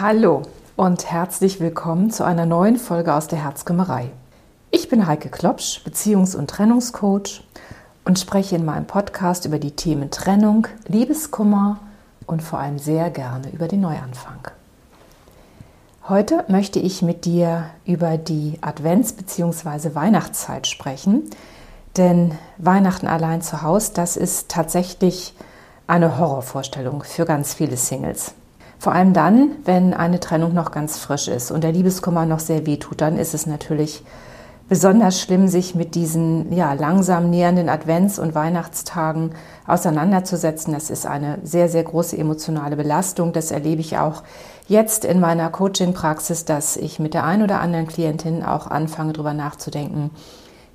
[0.00, 0.42] Hallo
[0.74, 4.10] und herzlich willkommen zu einer neuen Folge aus der Herzkümmerei.
[4.72, 7.44] Ich bin Heike Klopsch, Beziehungs- und Trennungscoach
[8.04, 11.78] und spreche in meinem Podcast über die Themen Trennung, Liebeskummer
[12.26, 14.48] und vor allem sehr gerne über den Neuanfang.
[16.08, 19.94] Heute möchte ich mit dir über die Advents- bzw.
[19.94, 21.30] Weihnachtszeit sprechen,
[21.96, 25.36] denn Weihnachten allein zu Hause, das ist tatsächlich
[25.86, 28.34] eine Horrorvorstellung für ganz viele Singles.
[28.84, 32.66] Vor allem dann, wenn eine Trennung noch ganz frisch ist und der Liebeskummer noch sehr
[32.66, 34.04] weh tut, dann ist es natürlich
[34.68, 39.30] besonders schlimm, sich mit diesen ja, langsam nähernden Advents- und Weihnachtstagen
[39.66, 40.74] auseinanderzusetzen.
[40.74, 43.32] Das ist eine sehr, sehr große emotionale Belastung.
[43.32, 44.22] Das erlebe ich auch
[44.68, 49.32] jetzt in meiner Coaching-Praxis, dass ich mit der einen oder anderen Klientin auch anfange, darüber
[49.32, 50.10] nachzudenken,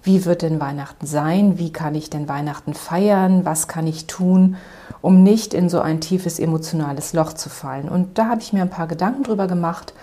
[0.03, 1.58] wie wird denn Weihnachten sein?
[1.58, 3.45] Wie kann ich denn Weihnachten feiern?
[3.45, 4.55] Was kann ich tun,
[5.02, 7.90] um nicht in so ein tiefes emotionales Loch zu fallen?
[7.90, 9.93] Und da habe ich mir ein paar Gedanken drüber gemacht.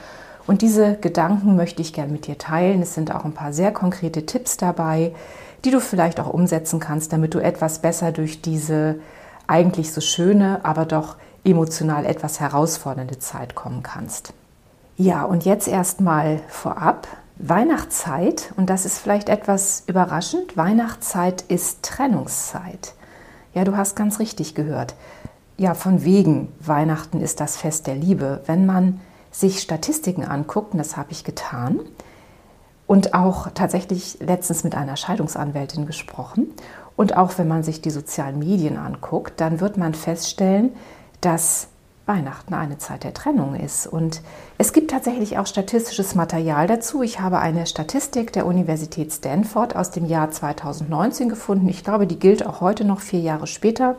[0.46, 2.82] Und diese Gedanken möchte ich gerne mit dir teilen.
[2.82, 5.15] Es sind auch ein paar sehr konkrete Tipps dabei,
[5.65, 8.96] die du vielleicht auch umsetzen kannst, damit du etwas besser durch diese
[9.46, 14.32] eigentlich so schöne, aber doch emotional etwas herausfordernde Zeit kommen kannst.
[14.96, 17.07] Ja, und jetzt erstmal vorab.
[17.38, 22.95] Weihnachtszeit, und das ist vielleicht etwas überraschend, Weihnachtszeit ist Trennungszeit.
[23.52, 24.95] Ja, du hast ganz richtig gehört.
[25.59, 28.42] Ja, von wegen Weihnachten ist das Fest der Liebe.
[28.46, 31.80] Wenn man sich Statistiken anguckt, und das habe ich getan,
[32.87, 36.54] und auch tatsächlich letztens mit einer Scheidungsanwältin gesprochen,
[36.96, 40.73] und auch wenn man sich die sozialen Medien anguckt, dann wird man feststellen,
[41.20, 41.68] dass
[42.07, 43.87] Weihnachten eine Zeit der Trennung ist.
[43.87, 44.23] Und
[44.59, 47.02] es gibt tatsächlich auch statistisches Material dazu.
[47.02, 51.68] Ich habe eine Statistik der Universität Stanford aus dem Jahr 2019 gefunden.
[51.68, 53.96] Ich glaube, die gilt auch heute noch vier Jahre später.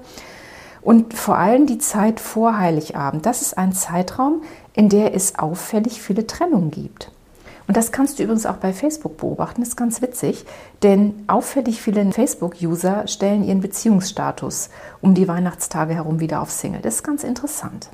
[0.81, 3.25] Und vor allem die Zeit vor Heiligabend.
[3.25, 4.41] Das ist ein Zeitraum,
[4.73, 7.11] in der es auffällig viele Trennungen gibt.
[7.67, 10.45] Und das kannst du übrigens auch bei Facebook beobachten, das ist ganz witzig,
[10.83, 14.69] denn auffällig viele Facebook-User stellen ihren Beziehungsstatus
[15.01, 16.81] um die Weihnachtstage herum wieder auf Single.
[16.81, 17.89] Das ist ganz interessant.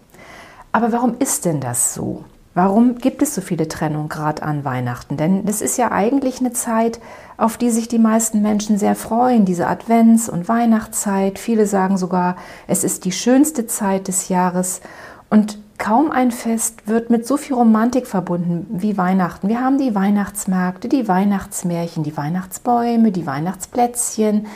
[0.73, 2.25] Aber warum ist denn das so?
[2.55, 5.15] Warum gibt es so viele Trennungen gerade an Weihnachten?
[5.15, 6.99] Denn das ist ja eigentlich eine Zeit,
[7.37, 11.39] auf die sich die meisten Menschen sehr freuen, diese Advents- und Weihnachtszeit.
[11.39, 12.35] Viele sagen sogar,
[12.67, 14.81] es ist die schönste Zeit des Jahres.
[15.29, 19.49] Und Kaum ein Fest wird mit so viel Romantik verbunden wie Weihnachten.
[19.49, 24.47] Wir haben die Weihnachtsmärkte, die Weihnachtsmärchen, die Weihnachtsbäume, die Weihnachtsplätzchen.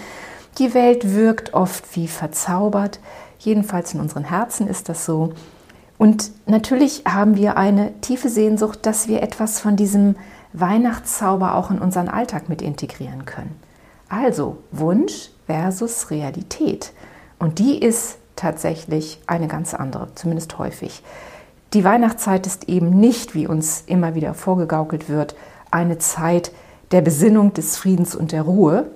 [0.57, 2.99] Die Welt wirkt oft wie verzaubert.
[3.39, 5.33] Jedenfalls in unseren Herzen ist das so.
[5.97, 10.15] Und natürlich haben wir eine tiefe Sehnsucht, dass wir etwas von diesem
[10.53, 13.55] Weihnachtszauber auch in unseren Alltag mit integrieren können.
[14.09, 16.93] Also Wunsch versus Realität.
[17.39, 21.03] Und die ist tatsächlich eine ganz andere, zumindest häufig.
[21.73, 25.35] Die Weihnachtszeit ist eben nicht, wie uns immer wieder vorgegaukelt wird,
[25.69, 26.51] eine Zeit
[26.91, 28.89] der Besinnung, des Friedens und der Ruhe,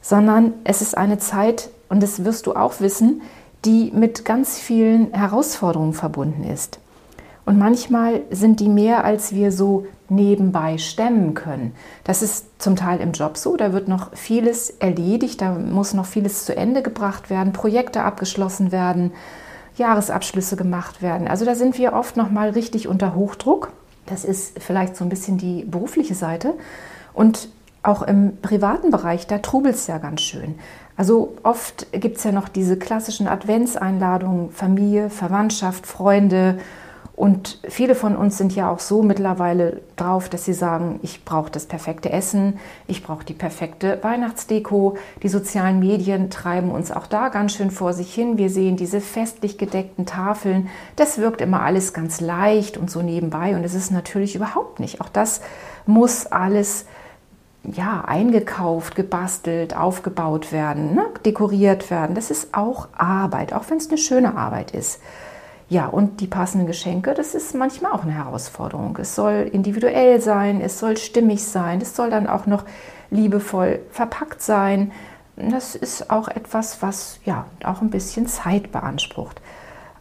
[0.00, 3.20] sondern es ist eine Zeit, und das wirst du auch wissen,
[3.64, 6.78] die mit ganz vielen Herausforderungen verbunden ist.
[7.46, 11.74] Und manchmal sind die mehr, als wir so nebenbei stemmen können.
[12.04, 16.06] Das ist zum Teil im Job so, da wird noch vieles erledigt, da muss noch
[16.06, 19.12] vieles zu Ende gebracht werden, Projekte abgeschlossen werden,
[19.76, 21.26] Jahresabschlüsse gemacht werden.
[21.26, 23.72] Also da sind wir oft noch mal richtig unter Hochdruck.
[24.06, 26.54] Das ist vielleicht so ein bisschen die berufliche Seite
[27.12, 27.48] und
[27.82, 30.54] auch im privaten Bereich, da trubelt es ja ganz schön.
[30.96, 36.58] Also oft gibt es ja noch diese klassischen Adventseinladungen, Familie, Verwandtschaft, Freunde,
[37.16, 41.50] und viele von uns sind ja auch so mittlerweile drauf, dass sie sagen, ich brauche
[41.50, 44.96] das perfekte Essen, ich brauche die perfekte Weihnachtsdeko.
[45.22, 48.36] Die sozialen Medien treiben uns auch da ganz schön vor sich hin.
[48.36, 50.68] Wir sehen diese festlich gedeckten Tafeln.
[50.96, 55.00] Das wirkt immer alles ganz leicht und so nebenbei und es ist natürlich überhaupt nicht.
[55.00, 55.40] Auch das
[55.86, 56.84] muss alles
[57.72, 61.06] ja, eingekauft, gebastelt, aufgebaut werden, ne?
[61.24, 62.14] dekoriert werden.
[62.14, 65.00] Das ist auch Arbeit, auch wenn es eine schöne Arbeit ist.
[65.70, 68.98] Ja, und die passenden Geschenke, das ist manchmal auch eine Herausforderung.
[69.00, 72.64] Es soll individuell sein, es soll stimmig sein, es soll dann auch noch
[73.10, 74.92] liebevoll verpackt sein.
[75.36, 79.40] Das ist auch etwas, was ja auch ein bisschen Zeit beansprucht.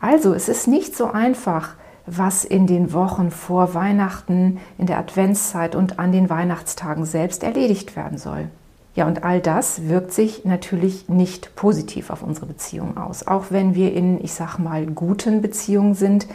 [0.02, 1.76] Also, es ist nicht so einfach,
[2.06, 7.96] was in den Wochen vor Weihnachten, in der Adventszeit und an den Weihnachtstagen selbst erledigt
[7.96, 8.50] werden soll.
[8.96, 13.26] Ja, und all das wirkt sich natürlich nicht positiv auf unsere Beziehung aus.
[13.26, 16.28] Auch wenn wir in, ich sag mal, guten Beziehungen sind,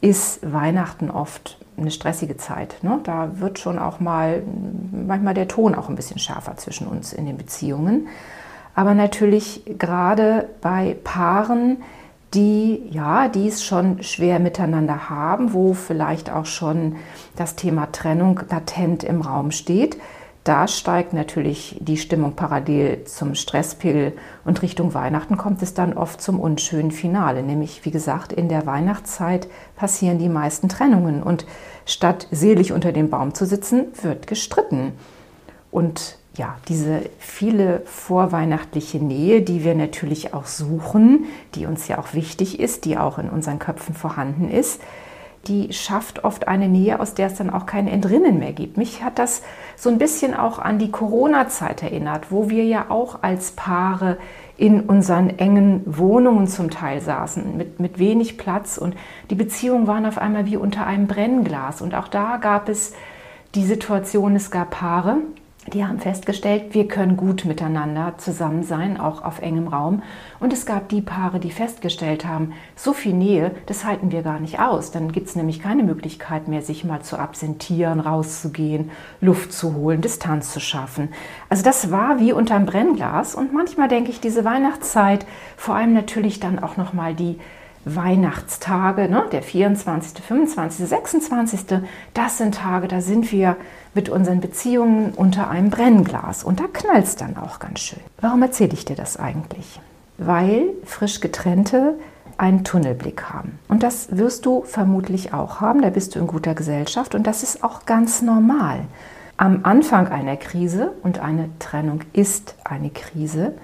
[0.00, 2.76] ist Weihnachten oft eine stressige Zeit.
[2.82, 3.00] Ne?
[3.04, 4.42] Da wird schon auch mal
[4.90, 8.08] manchmal der Ton auch ein bisschen schärfer zwischen uns in den Beziehungen.
[8.74, 11.82] Aber natürlich gerade bei Paaren,
[12.34, 16.96] die ja, die es schon schwer miteinander haben, wo vielleicht auch schon
[17.36, 19.96] das Thema Trennung latent im Raum steht.
[20.44, 26.22] Da steigt natürlich die Stimmung parallel zum Stresspegel und Richtung Weihnachten kommt es dann oft
[26.22, 27.42] zum unschönen Finale.
[27.42, 31.44] Nämlich, wie gesagt, in der Weihnachtszeit passieren die meisten Trennungen und
[31.84, 34.92] statt selig unter dem Baum zu sitzen, wird gestritten.
[35.70, 42.14] Und ja, diese viele vorweihnachtliche Nähe, die wir natürlich auch suchen, die uns ja auch
[42.14, 44.80] wichtig ist, die auch in unseren Köpfen vorhanden ist,
[45.48, 48.78] die schafft oft eine Nähe, aus der es dann auch kein Entrinnen mehr gibt.
[48.78, 49.42] Mich hat das
[49.76, 54.16] so ein bisschen auch an die Corona-Zeit erinnert, wo wir ja auch als Paare
[54.56, 58.94] in unseren engen Wohnungen zum Teil saßen, mit, mit wenig Platz und
[59.28, 61.82] die Beziehungen waren auf einmal wie unter einem Brennglas.
[61.82, 62.94] Und auch da gab es
[63.54, 65.18] die Situation, es gab Paare,
[65.66, 70.02] die haben festgestellt, wir können gut miteinander zusammen sein, auch auf engem Raum.
[70.40, 74.40] Und es gab die Paare, die festgestellt haben, so viel Nähe, das halten wir gar
[74.40, 74.90] nicht aus.
[74.90, 78.90] Dann gibt es nämlich keine Möglichkeit mehr, sich mal zu absentieren, rauszugehen,
[79.20, 81.10] Luft zu holen, Distanz zu schaffen.
[81.50, 83.34] Also das war wie unterm Brennglas.
[83.34, 85.26] Und manchmal denke ich, diese Weihnachtszeit,
[85.58, 87.38] vor allem natürlich dann auch nochmal die
[87.84, 91.60] Weihnachtstage, ne, der 24., 25., 26.,
[92.12, 93.56] das sind Tage, da sind wir
[93.94, 98.00] mit unseren Beziehungen unter einem Brennglas und da knallt es dann auch ganz schön.
[98.20, 99.80] Warum erzähle ich dir das eigentlich?
[100.18, 101.94] Weil frisch getrennte
[102.36, 103.58] einen Tunnelblick haben.
[103.68, 107.42] Und das wirst du vermutlich auch haben, da bist du in guter Gesellschaft und das
[107.42, 108.80] ist auch ganz normal.
[109.36, 113.54] Am Anfang einer Krise, und eine Trennung ist eine Krise,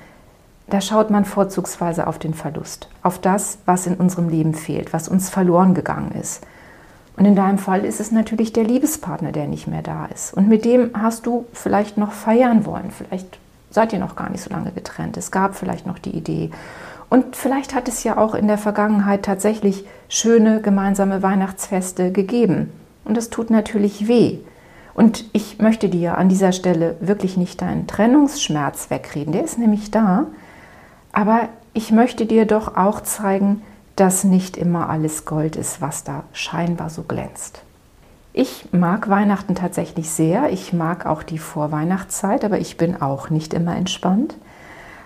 [0.69, 5.09] da schaut man vorzugsweise auf den Verlust, auf das, was in unserem Leben fehlt, was
[5.09, 6.45] uns verloren gegangen ist.
[7.17, 10.35] Und in deinem Fall ist es natürlich der Liebespartner, der nicht mehr da ist.
[10.35, 12.91] Und mit dem hast du vielleicht noch feiern wollen.
[12.91, 13.39] Vielleicht
[13.71, 15.17] seid ihr noch gar nicht so lange getrennt.
[15.17, 16.51] Es gab vielleicht noch die Idee.
[17.09, 22.73] Und vielleicht hat es ja auch in der Vergangenheit tatsächlich schöne gemeinsame Weihnachtsfeste gegeben.
[23.05, 24.39] Und das tut natürlich weh.
[24.93, 29.33] Und ich möchte dir an dieser Stelle wirklich nicht deinen Trennungsschmerz wegreden.
[29.33, 30.27] Der ist nämlich da.
[31.13, 33.63] Aber ich möchte dir doch auch zeigen,
[33.97, 37.63] dass nicht immer alles Gold ist, was da scheinbar so glänzt.
[38.33, 40.51] Ich mag Weihnachten tatsächlich sehr.
[40.51, 44.37] Ich mag auch die Vorweihnachtszeit, aber ich bin auch nicht immer entspannt.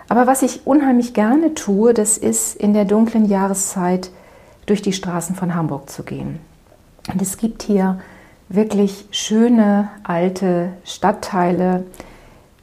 [0.08, 4.10] Aber was ich unheimlich gerne tue, das ist in der dunklen Jahreszeit
[4.66, 6.40] durch die Straßen von Hamburg zu gehen.
[7.12, 8.00] Und es gibt hier
[8.48, 11.84] wirklich schöne alte Stadtteile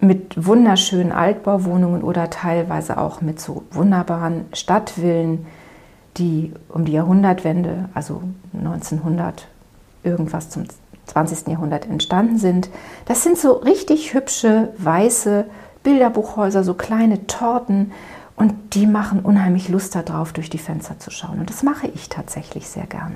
[0.01, 5.45] mit wunderschönen Altbauwohnungen oder teilweise auch mit so wunderbaren Stadtvillen
[6.17, 8.21] die um die Jahrhundertwende, also
[8.53, 9.47] 1900
[10.03, 10.65] irgendwas zum
[11.05, 11.47] 20.
[11.47, 12.69] Jahrhundert entstanden sind.
[13.05, 15.45] Das sind so richtig hübsche weiße
[15.83, 17.91] Bilderbuchhäuser, so kleine Torten
[18.35, 21.39] und die machen unheimlich Lust darauf, durch die Fenster zu schauen.
[21.39, 23.15] Und das mache ich tatsächlich sehr gerne.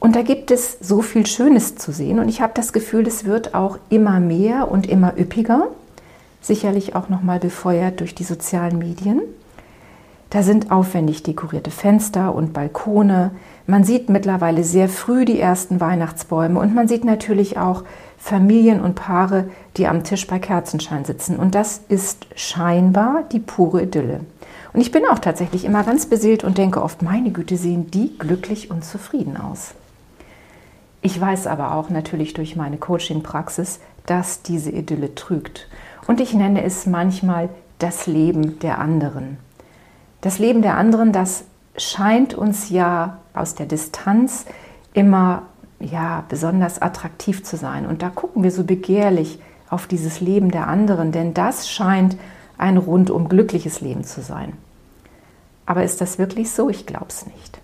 [0.00, 3.24] Und da gibt es so viel Schönes zu sehen und ich habe das Gefühl, es
[3.24, 5.68] wird auch immer mehr und immer üppiger,
[6.42, 9.22] sicherlich auch nochmal befeuert durch die sozialen Medien.
[10.34, 13.30] Da sind aufwendig dekorierte Fenster und Balkone.
[13.68, 17.84] Man sieht mittlerweile sehr früh die ersten Weihnachtsbäume und man sieht natürlich auch
[18.18, 21.36] Familien und Paare, die am Tisch bei Kerzenschein sitzen.
[21.36, 24.22] Und das ist scheinbar die pure Idylle.
[24.72, 28.18] Und ich bin auch tatsächlich immer ganz beseelt und denke oft, meine Güte, sehen die
[28.18, 29.74] glücklich und zufrieden aus.
[31.00, 35.68] Ich weiß aber auch natürlich durch meine Coaching-Praxis, dass diese Idylle trügt.
[36.08, 39.38] Und ich nenne es manchmal das Leben der anderen.
[40.24, 41.44] Das Leben der anderen, das
[41.76, 44.46] scheint uns ja aus der Distanz
[44.94, 45.42] immer
[45.80, 47.84] ja, besonders attraktiv zu sein.
[47.84, 49.38] Und da gucken wir so begehrlich
[49.68, 52.16] auf dieses Leben der anderen, denn das scheint
[52.56, 54.54] ein rundum glückliches Leben zu sein.
[55.66, 56.70] Aber ist das wirklich so?
[56.70, 57.60] Ich glaube es nicht.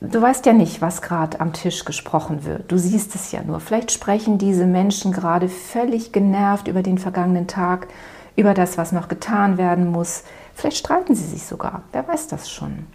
[0.00, 2.72] Du weißt ja nicht, was gerade am Tisch gesprochen wird.
[2.72, 3.60] Du siehst es ja nur.
[3.60, 7.88] Vielleicht sprechen diese Menschen gerade völlig genervt über den vergangenen Tag,
[8.36, 10.22] über das, was noch getan werden muss.
[10.56, 12.86] Vielleicht streiten sie sich sogar, wer weiß das schon.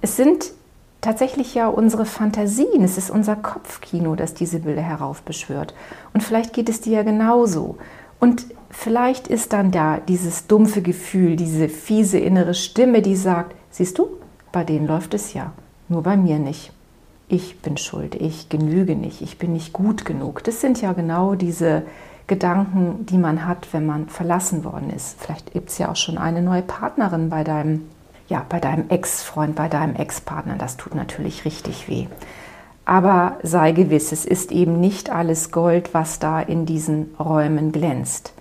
[0.00, 0.52] Es sind
[1.02, 5.74] tatsächlich ja unsere Fantasien, es ist unser Kopfkino, das diese Bilder heraufbeschwört.
[6.14, 7.76] Und vielleicht geht es dir ja genauso.
[8.18, 13.98] Und vielleicht ist dann da dieses dumpfe Gefühl, diese fiese innere Stimme, die sagt, siehst
[13.98, 14.08] du,
[14.50, 15.52] bei denen läuft es ja,
[15.90, 16.72] nur bei mir nicht.
[17.28, 20.42] Ich bin schuld, ich genüge nicht, ich bin nicht gut genug.
[20.44, 21.82] Das sind ja genau diese
[22.26, 25.20] Gedanken, die man hat, wenn man verlassen worden ist.
[25.20, 27.82] Vielleicht gibt es ja auch schon eine neue Partnerin bei deinem,
[28.28, 30.56] ja, bei deinem Ex-Freund, bei deinem Ex-Partner.
[30.56, 32.06] Das tut natürlich richtig weh.
[32.86, 38.32] Aber sei gewiss, es ist eben nicht alles Gold, was da in diesen Räumen glänzt.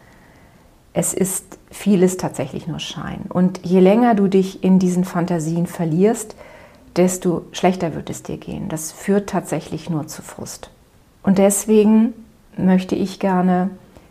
[0.95, 3.25] es ist vieles tatsächlich nur Schein.
[3.27, 6.35] Und je länger du dich in diesen Fantasien verlierst,
[6.95, 8.69] desto schlechter wird es dir gehen.
[8.69, 10.69] Das führt tatsächlich nur zu Frust.
[11.23, 12.13] Und deswegen
[12.57, 13.69] möchte ich gerne,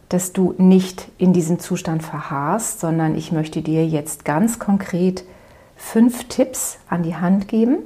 [0.08, 5.24] dass du nicht in diesem Zustand verharrst, sondern ich möchte dir jetzt ganz konkret
[5.76, 7.78] fünf Tipps an die Hand geben,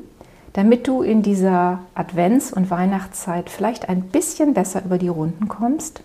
[0.52, 6.02] damit du in dieser Advents- und Weihnachtszeit vielleicht ein bisschen besser über die Runden kommst.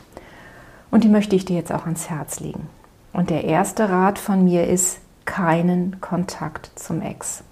[0.91, 2.67] Und die möchte ich dir jetzt auch ans Herz legen.
[3.13, 7.43] Und der erste Rat von mir ist, keinen Kontakt zum Ex.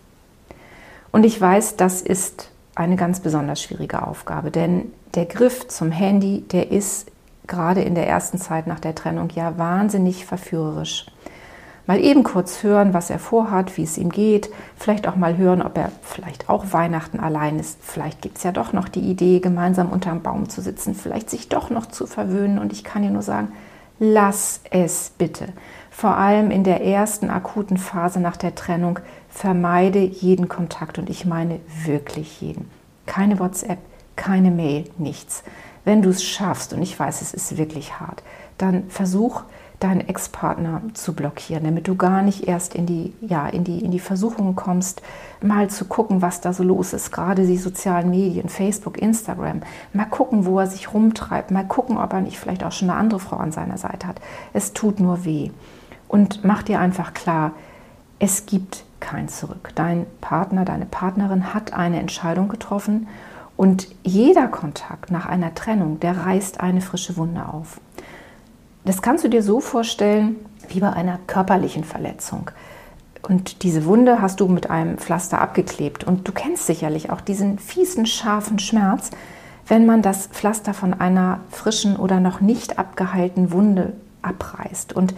[1.12, 6.46] Und ich weiß, das ist eine ganz besonders schwierige Aufgabe, denn der Griff zum Handy,
[6.50, 7.12] der ist
[7.46, 11.08] gerade in der ersten Zeit nach der Trennung ja wahnsinnig verführerisch.
[11.88, 15.62] Mal eben kurz hören, was er vorhat, wie es ihm geht, vielleicht auch mal hören,
[15.62, 17.80] ob er vielleicht auch Weihnachten allein ist.
[17.82, 21.50] Vielleicht gibt es ja doch noch die Idee, gemeinsam unterm Baum zu sitzen, vielleicht sich
[21.50, 22.60] doch noch zu verwöhnen.
[22.60, 23.52] Und ich kann dir nur sagen,
[23.98, 25.48] lass es bitte.
[25.90, 31.26] Vor allem in der ersten akuten Phase nach der Trennung vermeide jeden Kontakt und ich
[31.26, 32.70] meine wirklich jeden.
[33.06, 33.80] Keine WhatsApp,
[34.16, 35.44] keine Mail, nichts.
[35.86, 38.22] Wenn du es schaffst, und ich weiß, es ist wirklich hart,
[38.58, 39.44] dann versuch
[39.80, 43.92] deinen Ex-Partner zu blockieren, damit du gar nicht erst in die, ja, in, die, in
[43.92, 45.02] die Versuchung kommst,
[45.42, 47.12] mal zu gucken, was da so los ist.
[47.12, 49.62] Gerade die sozialen Medien, Facebook, Instagram.
[49.94, 51.52] Mal gucken, wo er sich rumtreibt.
[51.52, 54.20] Mal gucken, ob er nicht vielleicht auch schon eine andere Frau an seiner Seite hat.
[54.52, 55.52] Es tut nur weh.
[56.10, 57.54] Und mach dir einfach klar,
[58.20, 59.72] es gibt kein Zurück.
[59.76, 63.08] Dein Partner, deine Partnerin hat eine Entscheidung getroffen
[63.58, 67.80] und jeder Kontakt nach einer Trennung, der reißt eine frische Wunde auf.
[68.86, 70.36] Das kannst du dir so vorstellen
[70.68, 72.52] wie bei einer körperlichen Verletzung.
[73.22, 76.04] Und diese Wunde hast du mit einem Pflaster abgeklebt.
[76.04, 79.12] Und du kennst sicherlich auch diesen fiesen, scharfen Schmerz,
[79.68, 84.94] wenn man das Pflaster von einer frischen oder noch nicht abgeheilten Wunde abreißt.
[84.94, 85.14] Und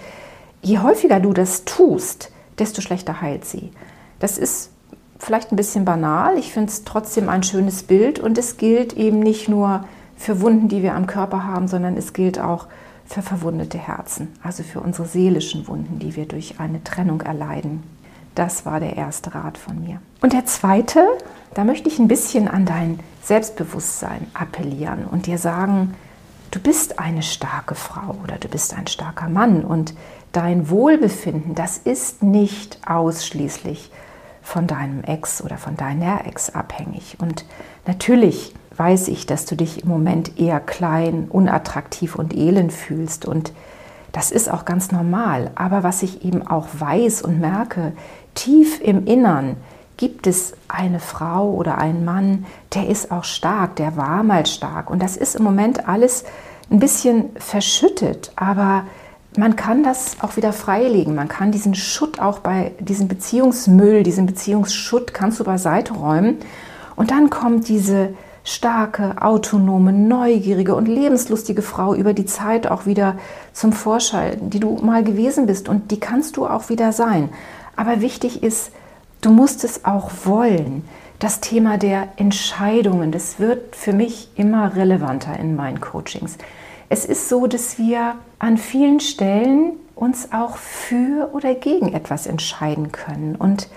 [0.62, 3.71] je häufiger du das tust, desto schlechter heilt sie.
[4.19, 4.71] Das ist
[5.19, 9.19] vielleicht ein bisschen banal, ich finde es trotzdem ein schönes Bild und es gilt eben
[9.19, 12.67] nicht nur für Wunden, die wir am Körper haben, sondern es gilt auch
[13.05, 17.83] für verwundete Herzen, also für unsere seelischen Wunden, die wir durch eine Trennung erleiden.
[18.35, 19.99] Das war der erste Rat von mir.
[20.21, 21.05] Und der zweite,
[21.53, 25.95] da möchte ich ein bisschen an dein Selbstbewusstsein appellieren und dir sagen,
[26.51, 29.93] du bist eine starke Frau oder du bist ein starker Mann und
[30.34, 33.89] dein Wohlbefinden, das ist nicht ausschließlich
[34.41, 37.17] von deinem Ex oder von deiner Ex abhängig.
[37.20, 37.46] Und
[37.88, 43.25] natürlich weiß ich, dass du dich im Moment eher klein, unattraktiv und elend fühlst.
[43.25, 43.53] Und
[44.12, 45.51] das ist auch ganz normal.
[45.55, 47.93] Aber was ich eben auch weiß und merke,
[48.34, 49.58] tief im Innern
[50.01, 54.89] gibt es eine Frau oder einen Mann, der ist auch stark, der war mal stark.
[54.89, 56.24] Und das ist im Moment alles
[56.72, 58.31] ein bisschen verschüttet.
[58.36, 58.86] Aber
[59.38, 61.13] man kann das auch wieder freilegen.
[61.13, 66.39] Man kann diesen Schutt auch bei diesem Beziehungsmüll, diesen Beziehungsschutt kannst du beiseite räumen.
[66.96, 73.17] Und dann kommt diese starke, autonome, neugierige und lebenslustige Frau über die Zeit auch wieder
[73.53, 77.29] zum Vorschein, die du mal gewesen bist und die kannst du auch wieder sein.
[77.75, 78.72] Aber wichtig ist,
[79.21, 80.83] du musst es auch wollen.
[81.19, 86.37] Das Thema der Entscheidungen, das wird für mich immer relevanter in meinen Coachings.
[86.89, 92.91] Es ist so, dass wir an vielen Stellen uns auch für oder gegen etwas entscheiden
[92.91, 93.35] können.
[93.35, 93.69] Und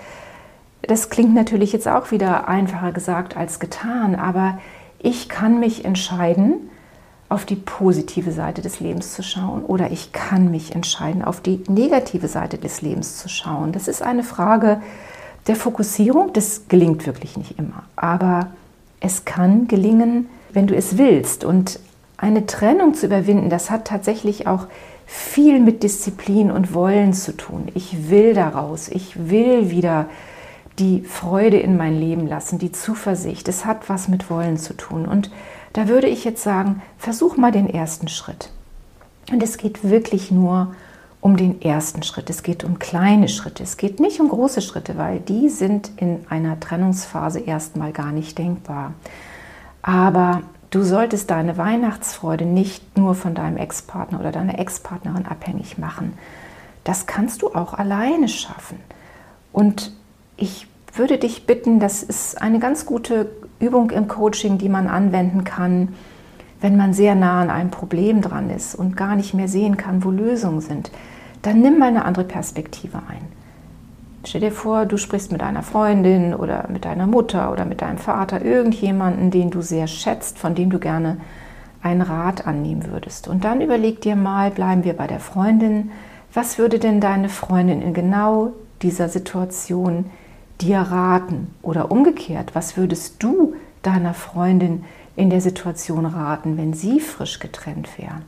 [0.81, 4.57] das klingt natürlich jetzt auch wieder einfacher gesagt als getan, aber
[4.99, 6.69] ich kann mich entscheiden,
[7.29, 11.63] auf die positive Seite des Lebens zu schauen oder ich kann mich entscheiden, auf die
[11.67, 13.71] negative Seite des Lebens zu schauen.
[13.71, 14.81] Das ist eine Frage
[15.47, 16.33] der Fokussierung.
[16.33, 18.47] Das gelingt wirklich nicht immer, aber
[18.99, 21.43] es kann gelingen, wenn du es willst.
[21.43, 21.79] Und
[22.17, 24.67] eine Trennung zu überwinden, das hat tatsächlich auch
[25.05, 27.67] viel mit Disziplin und Wollen zu tun.
[27.75, 30.07] Ich will daraus, ich will wieder
[30.79, 33.47] die Freude in mein Leben lassen, die Zuversicht.
[33.47, 35.05] Es hat was mit Wollen zu tun.
[35.05, 35.29] Und
[35.73, 38.49] da würde ich jetzt sagen, versuch mal den ersten Schritt.
[39.31, 40.75] Und es geht wirklich nur
[41.25, 42.29] um den ersten Schritt.
[42.29, 43.63] Es geht um kleine Schritte.
[43.63, 48.37] Es geht nicht um große Schritte, weil die sind in einer Trennungsphase erstmal gar nicht
[48.37, 48.93] denkbar.
[49.81, 56.17] Aber Du solltest deine Weihnachtsfreude nicht nur von deinem Ex-Partner oder deiner Ex-Partnerin abhängig machen.
[56.83, 58.79] Das kannst du auch alleine schaffen.
[59.53, 59.93] Und
[60.35, 65.45] ich würde dich bitten, das ist eine ganz gute Übung im Coaching, die man anwenden
[65.45, 65.93] kann,
[66.59, 70.03] wenn man sehr nah an einem Problem dran ist und gar nicht mehr sehen kann,
[70.03, 70.91] wo Lösungen sind.
[71.45, 73.27] Dann nimm mal eine andere Perspektive ein.
[74.25, 77.99] Stell dir vor, du sprichst mit einer Freundin oder mit deiner Mutter oder mit deinem
[77.99, 81.17] Vater, irgendjemanden, den du sehr schätzt, von dem du gerne
[81.83, 83.27] einen Rat annehmen würdest.
[83.27, 85.91] Und dann überleg dir mal, bleiben wir bei der Freundin,
[86.33, 90.05] Was würde denn deine Freundin in genau dieser Situation
[90.59, 91.53] dir raten?
[91.61, 94.83] Oder umgekehrt, was würdest du deiner Freundin
[95.15, 98.23] in der Situation raten, wenn sie frisch getrennt wäre?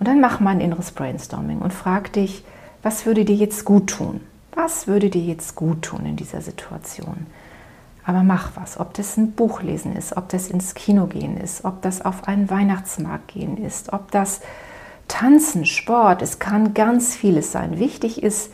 [0.00, 2.42] Und dann mach mal ein inneres Brainstorming und frag dich,
[2.82, 4.22] was würde dir jetzt gut tun?
[4.54, 7.26] Was würde dir jetzt gut tun in dieser Situation?
[8.06, 11.66] Aber mach was, ob das ein Buch lesen ist, ob das ins Kino gehen ist,
[11.66, 14.40] ob das auf einen Weihnachtsmarkt gehen ist, ob das
[15.06, 17.78] Tanzen, Sport, es kann ganz vieles sein.
[17.78, 18.50] Wichtig ist,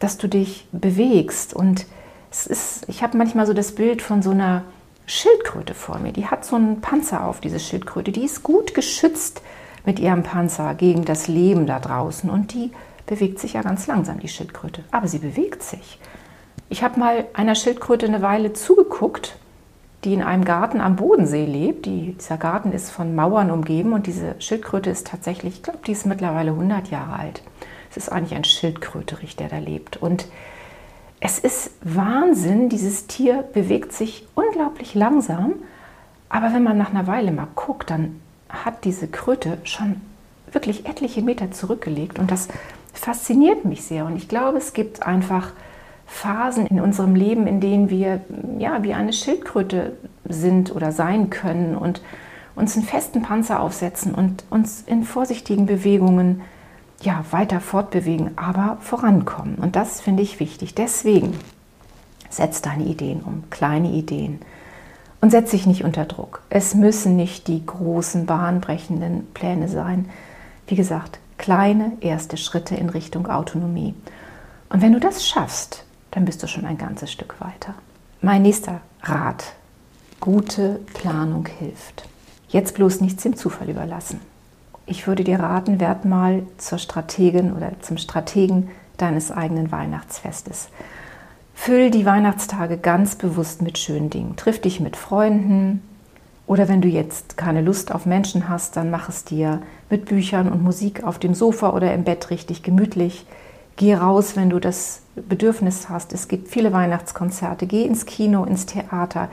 [0.00, 1.86] dass du dich bewegst und
[2.30, 4.64] es ist, ich habe manchmal so das Bild von so einer
[5.06, 6.12] Schildkröte vor mir.
[6.12, 8.10] Die hat so einen Panzer auf, diese Schildkröte.
[8.10, 9.42] Die ist gut geschützt
[9.84, 12.70] mit ihrem Panzer gegen das Leben da draußen und die
[13.06, 14.84] bewegt sich ja ganz langsam, die Schildkröte.
[14.90, 15.98] Aber sie bewegt sich.
[16.68, 19.36] Ich habe mal einer Schildkröte eine Weile zugeguckt,
[20.04, 21.86] die in einem Garten am Bodensee lebt.
[21.86, 25.92] Die, dieser Garten ist von Mauern umgeben und diese Schildkröte ist tatsächlich, ich glaube, die
[25.92, 27.42] ist mittlerweile 100 Jahre alt.
[27.90, 29.98] Es ist eigentlich ein Schildkröterich, der da lebt.
[29.98, 30.26] Und
[31.20, 35.54] es ist Wahnsinn, dieses Tier bewegt sich unglaublich langsam.
[36.28, 38.20] Aber wenn man nach einer Weile mal guckt, dann
[38.52, 40.00] hat diese Kröte schon
[40.52, 42.18] wirklich etliche Meter zurückgelegt.
[42.18, 42.48] Und das
[42.92, 44.04] fasziniert mich sehr.
[44.04, 45.50] Und ich glaube, es gibt einfach
[46.06, 48.20] Phasen in unserem Leben, in denen wir
[48.58, 49.96] ja wie eine Schildkröte
[50.28, 52.02] sind oder sein können und
[52.54, 56.42] uns einen festen Panzer aufsetzen und uns in vorsichtigen Bewegungen
[57.00, 59.56] ja weiter fortbewegen, aber vorankommen.
[59.56, 60.74] Und das finde ich wichtig.
[60.74, 61.36] Deswegen
[62.28, 64.40] setz deine Ideen um, kleine Ideen.
[65.22, 66.42] Und setz dich nicht unter Druck.
[66.50, 70.10] Es müssen nicht die großen, bahnbrechenden Pläne sein.
[70.66, 73.94] Wie gesagt, kleine erste Schritte in Richtung Autonomie.
[74.68, 77.74] Und wenn du das schaffst, dann bist du schon ein ganzes Stück weiter.
[78.20, 79.52] Mein nächster Rat.
[80.18, 82.08] Gute Planung hilft.
[82.48, 84.20] Jetzt bloß nichts dem Zufall überlassen.
[84.86, 90.68] Ich würde dir raten, werd mal zur Strategin oder zum Strategen deines eigenen Weihnachtsfestes.
[91.54, 94.36] Füll die Weihnachtstage ganz bewusst mit schönen Dingen.
[94.36, 95.82] Triff dich mit Freunden
[96.46, 100.50] oder wenn du jetzt keine Lust auf Menschen hast, dann mach es dir mit Büchern
[100.50, 103.26] und Musik auf dem Sofa oder im Bett richtig gemütlich.
[103.76, 106.12] Geh raus, wenn du das Bedürfnis hast.
[106.12, 107.66] Es gibt viele Weihnachtskonzerte.
[107.66, 109.28] Geh ins Kino, ins Theater.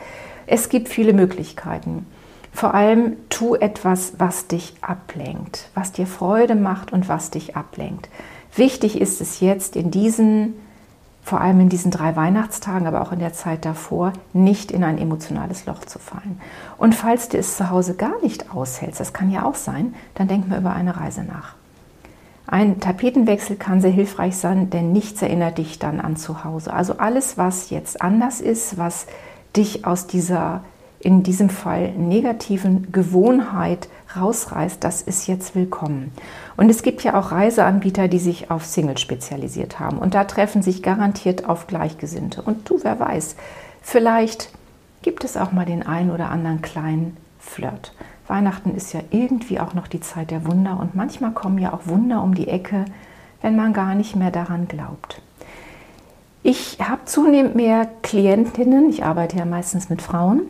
[0.48, 2.06] Es gibt viele Möglichkeiten.
[2.52, 8.10] Vor allem tu etwas, was dich ablenkt, was dir Freude macht und was dich ablenkt.
[8.56, 10.56] Wichtig ist es jetzt in diesen,
[11.30, 14.98] vor allem in diesen drei Weihnachtstagen, aber auch in der Zeit davor, nicht in ein
[14.98, 16.42] emotionales Loch zu fallen.
[16.78, 20.28] Und falls du es zu Hause gar nicht aushältst, das kann ja auch sein, dann
[20.28, 21.54] denk mal über eine Reise nach.
[22.48, 26.74] Ein Tapetenwechsel kann sehr hilfreich sein, denn nichts erinnert dich dann an zu Hause.
[26.74, 29.06] Also alles, was jetzt anders ist, was
[29.56, 30.64] dich aus dieser,
[31.00, 36.12] in diesem Fall negativen Gewohnheit rausreißt, das ist jetzt willkommen.
[36.58, 39.98] Und es gibt ja auch Reiseanbieter, die sich auf Single spezialisiert haben.
[39.98, 42.42] Und da treffen sich garantiert auf Gleichgesinnte.
[42.42, 43.36] Und du, wer weiß,
[43.82, 44.52] vielleicht
[45.02, 47.94] gibt es auch mal den einen oder anderen kleinen Flirt.
[48.28, 51.88] Weihnachten ist ja irgendwie auch noch die Zeit der Wunder und manchmal kommen ja auch
[51.88, 52.86] Wunder um die Ecke,
[53.42, 55.22] wenn man gar nicht mehr daran glaubt.
[56.44, 60.42] Ich habe zunehmend mehr Klientinnen, ich arbeite ja meistens mit Frauen,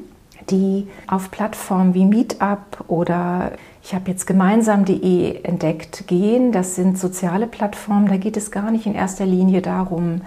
[0.49, 3.51] die auf Plattformen wie Meetup oder
[3.83, 6.51] ich habe jetzt gemeinsam.de entdeckt gehen.
[6.51, 10.21] Das sind soziale Plattformen, da geht es gar nicht in erster Linie darum,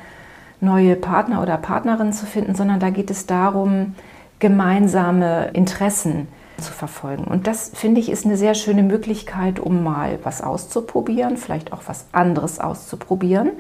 [0.60, 3.94] neue Partner oder Partnerinnen zu finden, sondern da geht es darum,
[4.38, 7.24] gemeinsame Interessen zu zu verfolgen.
[7.24, 11.82] Und das finde ich ist eine sehr schöne Möglichkeit, um mal was auszuprobieren, vielleicht auch
[11.86, 13.50] was anderes auszuprobieren,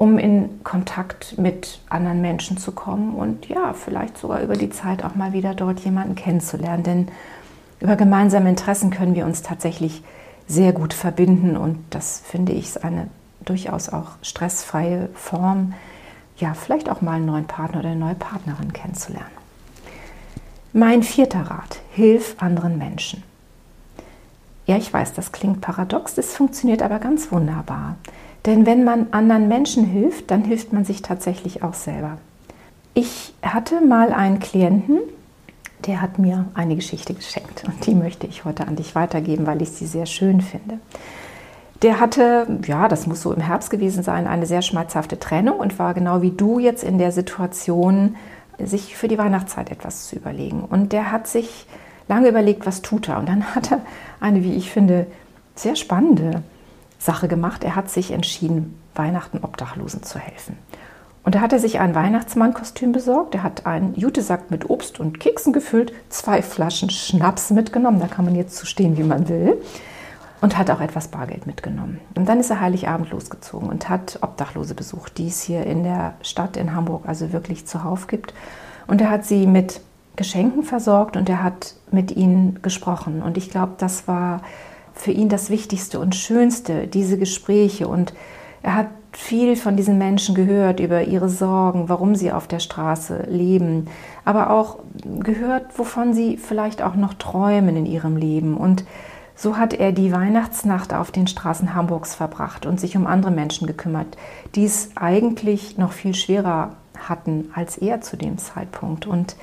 [0.00, 5.04] um in Kontakt mit anderen Menschen zu kommen und ja, vielleicht sogar über die Zeit
[5.04, 6.82] auch mal wieder dort jemanden kennenzulernen.
[6.82, 7.08] Denn
[7.80, 10.02] über gemeinsame Interessen können wir uns tatsächlich
[10.46, 13.08] sehr gut verbinden und das finde ich eine
[13.44, 15.74] durchaus auch stressfreie Form,
[16.38, 19.28] ja, vielleicht auch mal einen neuen Partner oder eine neue Partnerin kennenzulernen.
[20.72, 23.22] Mein vierter Rat, hilf anderen Menschen.
[24.64, 27.96] Ja, ich weiß, das klingt paradox, das funktioniert aber ganz wunderbar.
[28.46, 32.18] Denn wenn man anderen Menschen hilft, dann hilft man sich tatsächlich auch selber.
[32.94, 34.98] Ich hatte mal einen Klienten,
[35.86, 39.62] der hat mir eine Geschichte geschenkt und die möchte ich heute an dich weitergeben, weil
[39.62, 40.78] ich sie sehr schön finde.
[41.82, 45.78] Der hatte, ja, das muss so im Herbst gewesen sein, eine sehr schmerzhafte Trennung und
[45.78, 48.16] war genau wie du jetzt in der Situation,
[48.58, 50.62] sich für die Weihnachtszeit etwas zu überlegen.
[50.62, 51.66] Und der hat sich
[52.08, 53.18] lange überlegt, was tut er.
[53.18, 53.80] Und dann hat er
[54.20, 55.06] eine, wie ich finde,
[55.54, 56.42] sehr spannende
[57.00, 57.64] Sache gemacht.
[57.64, 60.56] Er hat sich entschieden, Weihnachten Obdachlosen zu helfen.
[61.24, 63.34] Und da hat er sich ein Weihnachtsmannkostüm besorgt.
[63.34, 68.00] Er hat einen Jutesack mit Obst und Keksen gefüllt, zwei Flaschen Schnaps mitgenommen.
[68.00, 69.58] Da kann man jetzt zu stehen, wie man will.
[70.40, 72.00] und hat auch etwas Bargeld mitgenommen.
[72.14, 76.14] Und dann ist er Heiligabend losgezogen und hat Obdachlose besucht, die es hier in der
[76.22, 78.32] Stadt in Hamburg also wirklich zuhauf gibt.
[78.86, 79.82] Und er hat sie mit
[80.16, 83.22] Geschenken versorgt und er hat mit ihnen gesprochen.
[83.22, 84.40] Und ich glaube, das war
[85.00, 87.88] für ihn das Wichtigste und Schönste, diese Gespräche.
[87.88, 88.14] Und
[88.62, 93.24] er hat viel von diesen Menschen gehört über ihre Sorgen, warum sie auf der Straße
[93.28, 93.86] leben,
[94.24, 94.78] aber auch
[95.20, 98.56] gehört, wovon sie vielleicht auch noch träumen in ihrem Leben.
[98.56, 98.84] Und
[99.34, 103.66] so hat er die Weihnachtsnacht auf den Straßen Hamburgs verbracht und sich um andere Menschen
[103.66, 104.16] gekümmert,
[104.54, 106.76] die es eigentlich noch viel schwerer
[107.08, 109.06] hatten als er zu dem Zeitpunkt.
[109.06, 109.36] Und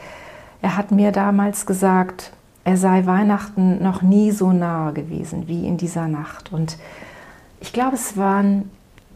[0.62, 2.32] er hat mir damals gesagt,
[2.68, 6.52] er sei Weihnachten noch nie so nahe gewesen wie in dieser Nacht.
[6.52, 6.78] Und
[7.62, 8.70] ich glaube, es waren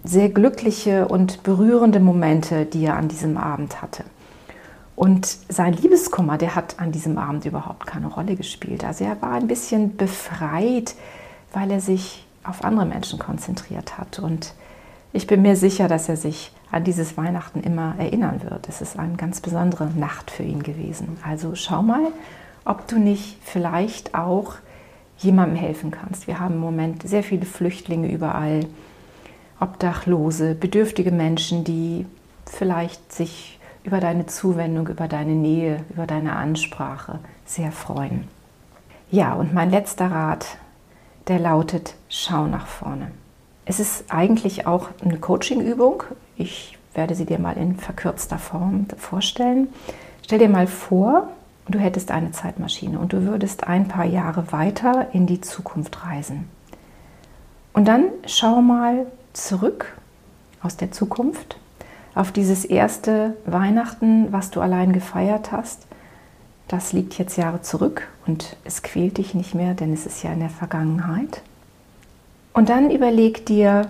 [0.06, 4.06] sehr glückliche und berührende Momente, die er an diesem Abend hatte.
[4.96, 8.86] Und sein Liebeskummer, der hat an diesem Abend überhaupt keine Rolle gespielt.
[8.86, 10.96] Also er war ein bisschen befreit,
[11.52, 14.20] weil er sich auf andere Menschen konzentriert hat.
[14.20, 14.54] Und
[15.12, 18.70] ich bin mir sicher, dass er sich an dieses Weihnachten immer erinnern wird.
[18.70, 21.18] Es ist eine ganz besondere Nacht für ihn gewesen.
[21.28, 22.14] Also schau mal,
[22.66, 24.56] ob du nicht vielleicht auch
[25.18, 26.28] jemandem helfen kannst.
[26.28, 28.66] Wir haben im Moment sehr viele Flüchtlinge überall
[29.60, 32.06] Obdachlose, bedürftige Menschen, die
[32.46, 38.28] vielleicht sich über deine Zuwendung, über deine Nähe, über deine Ansprache sehr freuen.
[39.12, 40.58] Ja, und mein letzter Rat,
[41.28, 43.12] der lautet, schau nach vorne.
[43.66, 46.04] Es ist eigentlich auch eine Coaching-Übung.
[46.36, 49.68] Ich werde sie dir mal in verkürzter Form vorstellen.
[50.24, 51.30] Stell dir mal vor,
[51.68, 56.50] du hättest eine Zeitmaschine und du würdest ein paar Jahre weiter in die Zukunft reisen.
[57.74, 59.98] Und dann schau mal, zurück
[60.62, 61.58] aus der Zukunft
[62.14, 65.88] auf dieses erste Weihnachten, was du allein gefeiert hast.
[66.68, 70.32] Das liegt jetzt Jahre zurück und es quält dich nicht mehr, denn es ist ja
[70.32, 71.42] in der Vergangenheit.
[72.54, 73.90] Und dann überleg dir,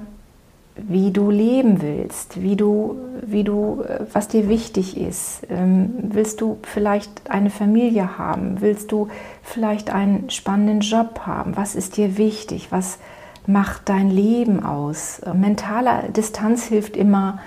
[0.76, 5.42] wie du leben willst, wie du, wie du, was dir wichtig ist.
[5.50, 8.62] Ähm, willst du vielleicht eine Familie haben?
[8.62, 9.10] Willst du
[9.44, 11.58] vielleicht einen spannenden Job haben?
[11.58, 12.72] Was ist dir wichtig?
[12.72, 13.00] Was,
[13.48, 15.22] macht dein Leben aus.
[15.34, 17.40] Mentale Distanz hilft immer,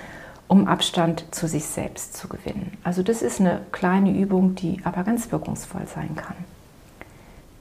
[0.48, 2.76] um Abstand zu sich selbst zu gewinnen.
[2.84, 6.36] Also das ist eine kleine Übung, die aber ganz wirkungsvoll sein kann.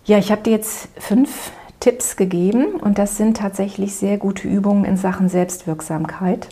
[0.06, 1.52] Ja, ich habe dir jetzt fünf
[1.84, 6.48] Tipps gegeben und das sind tatsächlich sehr gute Übungen in Sachen Selbstwirksamkeit.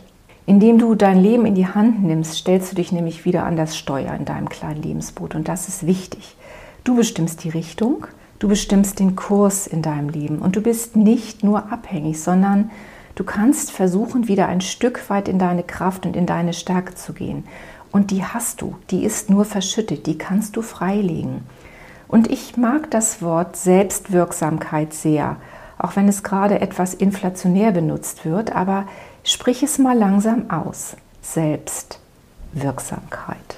[0.45, 3.77] Indem du dein Leben in die Hand nimmst, stellst du dich nämlich wieder an das
[3.77, 6.35] Steuer in deinem kleinen Lebensboot und das ist wichtig.
[6.83, 8.07] Du bestimmst die Richtung,
[8.41, 12.71] Du bestimmst den Kurs in deinem Leben und du bist nicht nur abhängig, sondern
[13.13, 17.13] du kannst versuchen, wieder ein Stück weit in deine Kraft und in deine Stärke zu
[17.13, 17.43] gehen.
[17.91, 21.43] Und die hast du, die ist nur verschüttet, die kannst du freilegen.
[22.11, 25.37] Und ich mag das Wort Selbstwirksamkeit sehr,
[25.79, 28.85] auch wenn es gerade etwas inflationär benutzt wird, aber
[29.23, 30.95] sprich es mal langsam aus.
[31.21, 33.57] Selbstwirksamkeit.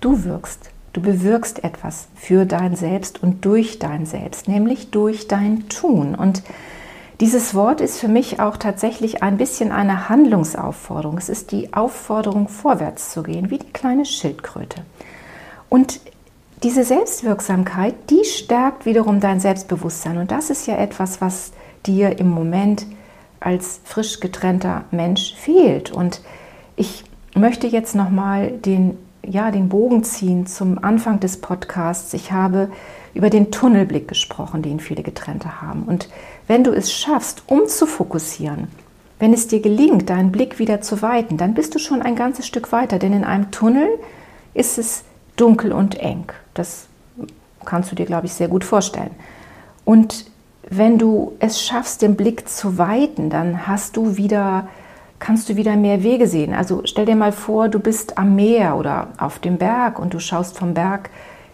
[0.00, 5.68] Du wirkst Du bewirkst etwas für dein Selbst und durch dein Selbst, nämlich durch dein
[5.68, 6.16] Tun.
[6.16, 6.42] Und
[7.20, 11.16] dieses Wort ist für mich auch tatsächlich ein bisschen eine Handlungsaufforderung.
[11.16, 14.82] Es ist die Aufforderung, vorwärts zu gehen, wie die kleine Schildkröte.
[15.68, 16.00] Und
[16.62, 20.18] diese Selbstwirksamkeit, die stärkt wiederum dein Selbstbewusstsein.
[20.18, 21.52] Und das ist ja etwas, was
[21.86, 22.86] dir im Moment
[23.40, 25.90] als frisch getrennter Mensch fehlt.
[25.90, 26.20] Und
[26.76, 32.14] ich möchte jetzt nochmal den ja, den Bogen ziehen zum Anfang des Podcasts.
[32.14, 32.70] Ich habe
[33.14, 35.82] über den Tunnelblick gesprochen, den viele Getrennte haben.
[35.84, 36.08] Und
[36.46, 38.68] wenn du es schaffst, umzufokussieren,
[39.18, 42.46] wenn es dir gelingt, deinen Blick wieder zu weiten, dann bist du schon ein ganzes
[42.46, 42.98] Stück weiter.
[42.98, 43.88] Denn in einem Tunnel
[44.54, 45.04] ist es
[45.36, 46.32] dunkel und eng.
[46.54, 46.86] Das
[47.64, 49.14] kannst du dir, glaube ich, sehr gut vorstellen.
[49.84, 50.26] Und
[50.68, 54.68] wenn du es schaffst, den Blick zu weiten, dann hast du wieder
[55.20, 56.54] kannst du wieder mehr Wege sehen.
[56.54, 60.18] Also stell dir mal vor, du bist am Meer oder auf dem Berg und du
[60.18, 61.10] schaust vom Berg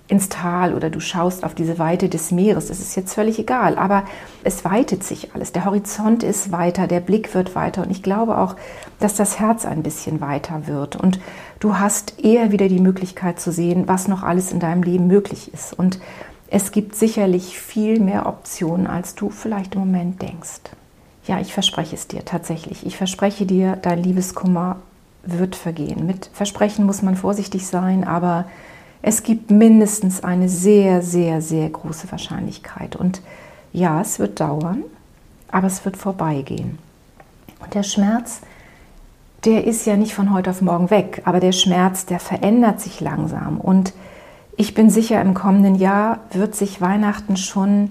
[0.09, 2.69] ins Tal oder du schaust auf diese Weite des Meeres.
[2.69, 4.05] Das ist jetzt völlig egal, aber
[4.45, 5.53] es weitet sich alles.
[5.53, 8.55] Der Horizont ist weiter, der Blick wird weiter und ich glaube auch,
[9.01, 11.19] dass das Herz ein bisschen weiter wird und
[11.59, 15.53] du hast eher wieder die Möglichkeit zu sehen, was noch alles in deinem Leben möglich
[15.53, 15.77] ist.
[15.77, 15.99] Und
[16.49, 20.61] es gibt sicherlich viel mehr Optionen, als du vielleicht im Moment denkst.
[21.27, 22.87] Ja, ich verspreche es dir tatsächlich.
[22.87, 24.77] Ich verspreche dir, dein Liebeskummer
[25.25, 26.07] wird vergehen.
[26.07, 28.45] Mit Versprechen muss man vorsichtig sein, aber
[29.03, 32.97] es gibt mindestens eine sehr, sehr, sehr große Wahrscheinlichkeit.
[32.97, 33.23] Und
[33.73, 34.83] ja, es wird dauern,
[35.51, 36.79] aber es wird vorbeigehen.
[37.61, 38.41] Und der Schmerz,
[39.45, 43.01] der ist ja nicht von heute auf morgen weg, aber der Schmerz, der verändert sich
[43.01, 43.61] langsam.
[43.61, 43.93] Und
[44.57, 47.91] ich bin sicher, im kommenden Jahr wird sich Weihnachten schon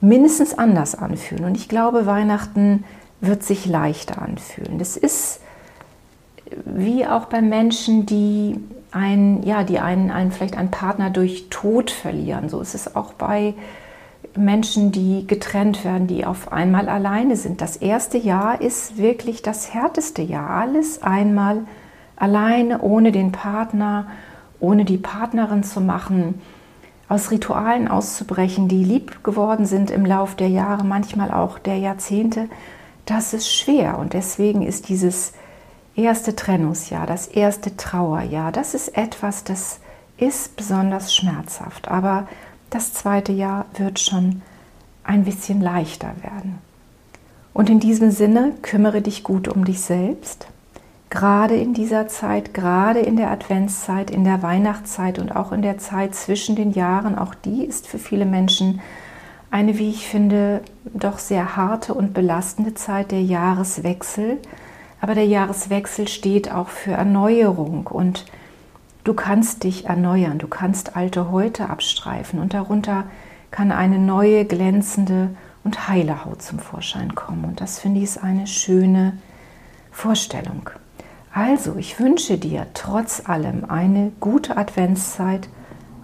[0.00, 1.44] mindestens anders anfühlen.
[1.44, 2.84] Und ich glaube, Weihnachten
[3.20, 4.78] wird sich leichter anfühlen.
[4.78, 5.40] Das ist
[6.64, 11.90] wie auch bei Menschen, die einen, ja, die einen, einen vielleicht einen Partner durch Tod
[11.90, 12.48] verlieren.
[12.48, 13.54] So ist es auch bei
[14.36, 17.60] Menschen, die getrennt werden, die auf einmal alleine sind.
[17.60, 20.50] Das erste Jahr ist wirklich das härteste Jahr.
[20.50, 21.62] Alles einmal
[22.16, 24.06] alleine, ohne den Partner,
[24.60, 26.40] ohne die Partnerin zu machen,
[27.08, 32.48] aus Ritualen auszubrechen, die lieb geworden sind im Lauf der Jahre, manchmal auch der Jahrzehnte.
[33.04, 35.34] Das ist schwer und deswegen ist dieses
[35.96, 39.80] erste Trennungsjahr, das erste Trauerjahr, das ist etwas, das
[40.16, 41.88] ist besonders schmerzhaft.
[41.88, 42.28] Aber
[42.70, 44.42] das zweite Jahr wird schon
[45.04, 46.58] ein bisschen leichter werden.
[47.52, 50.48] Und in diesem Sinne kümmere dich gut um dich selbst,
[51.08, 55.78] gerade in dieser Zeit, gerade in der Adventszeit, in der Weihnachtszeit und auch in der
[55.78, 57.16] Zeit zwischen den Jahren.
[57.16, 58.80] Auch die ist für viele Menschen
[59.52, 64.38] eine, wie ich finde, doch sehr harte und belastende Zeit, der Jahreswechsel.
[65.04, 68.24] Aber der Jahreswechsel steht auch für Erneuerung und
[69.04, 73.04] Du kannst dich erneuern, du kannst alte Häute abstreifen und darunter
[73.50, 77.44] kann eine neue, glänzende und heile Haut zum Vorschein kommen.
[77.44, 79.18] Und das finde ich ist eine schöne
[79.90, 80.70] Vorstellung.
[81.34, 85.50] Also, ich wünsche dir trotz allem eine gute Adventszeit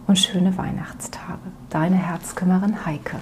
[0.07, 1.39] und schöne Weihnachtstage.
[1.71, 3.21] Deine Herzkümmerin Heike.